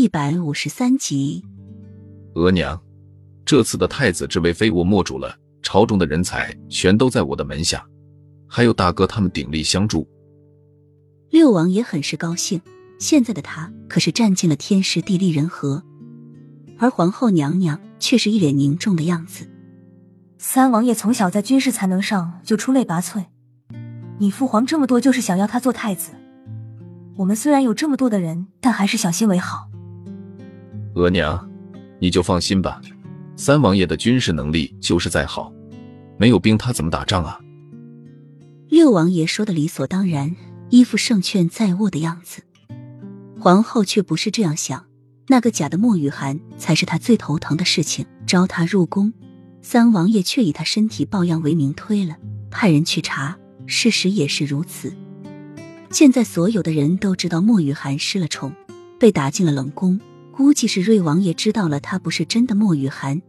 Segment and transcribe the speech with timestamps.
[0.00, 1.44] 第一百五十三集，
[2.34, 2.80] 额娘，
[3.44, 7.84] 这次的太子之位非我莫主了，朝中的人才全都在我的门下，
[8.48, 10.08] 还有大哥他们鼎力相助。
[11.28, 12.62] 六王爷很是高兴，
[12.98, 15.84] 现在的他可是占尽了天时地利人和，
[16.78, 19.46] 而皇后娘娘却是一脸凝重的样子。
[20.38, 23.26] 三王爷从小在军事才能上就出类拔萃，
[24.16, 26.12] 你父皇这么多就是想要他做太子。
[27.16, 29.69] 我们虽然有这么多的人，但还是小心为好。
[30.94, 31.48] 额娘，
[32.00, 32.80] 你就放心吧，
[33.36, 35.52] 三王爷的军事能力就是再好，
[36.18, 37.40] 没有兵他怎么打仗啊？
[38.68, 40.34] 六王爷说的理所当然，
[40.68, 42.42] 一副胜券在握的样子。
[43.38, 44.84] 皇后却不是这样想，
[45.28, 48.04] 那个假的莫雨涵才是她最头疼的事情。
[48.26, 49.12] 招他入宫，
[49.60, 52.16] 三王爷却以他身体抱恙为名推了，
[52.48, 54.94] 派人去查，事实也是如此。
[55.90, 58.52] 现在所有的人都知道莫雨涵失了宠，
[59.00, 60.00] 被打进了冷宫。
[60.32, 63.20] 估计是瑞王爷知道了他不是真的莫雨涵，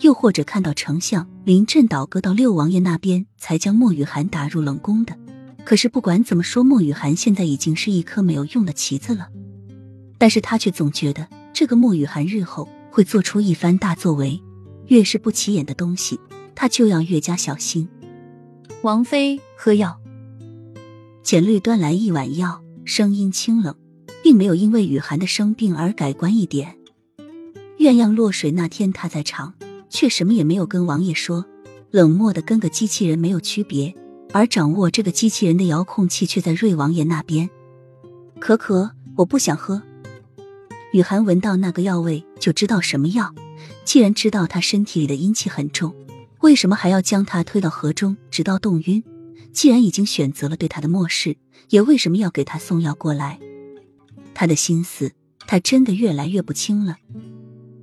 [0.00, 5.16] 又或者看到丞相临阵倒戈到六王爷那边，才将莫雨涵打入冷宫的。
[5.64, 9.28] 可是不管怎么说，莫雨涵现在已经是一颗没有用的棋子了。
[10.18, 14.42] 但是他却总觉得这个莫雨涵日后会做出一番大作为，
[14.88, 16.20] 越是不起眼的东西，
[16.54, 17.88] 他就要越加小心。
[18.82, 19.98] 王妃喝药，
[21.22, 23.74] 简绿端来一碗药，声音清冷。
[24.22, 26.76] 并没有因为雨涵的生病而改观一点。
[27.78, 29.54] 鸳鸯落水那天他在场，
[29.88, 31.44] 却什么也没有跟王爷说，
[31.90, 33.94] 冷漠的跟个机器人没有区别。
[34.32, 37.50] 而掌握这个机器人的遥控器却在瑞王爷那边。
[38.38, 39.82] 可可，我不想喝。
[40.92, 43.34] 雨涵闻到那个药味就知道什么药。
[43.84, 45.92] 既然知道他身体里的阴气很重，
[46.40, 49.02] 为什么还要将他推到河中直到冻晕？
[49.52, 51.36] 既然已经选择了对他的漠视，
[51.70, 53.40] 也为什么要给他送药过来？
[54.34, 55.12] 他的心思，
[55.46, 56.96] 他真的越来越不清了。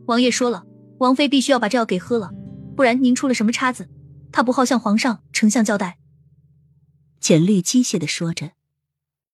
[0.05, 0.65] 王爷说了，
[0.99, 2.31] 王妃必须要把这药给喝了，
[2.75, 3.89] 不然您出了什么岔子，
[4.31, 5.97] 他不好向皇上、丞相交代。
[7.19, 8.51] 简历机械的说着，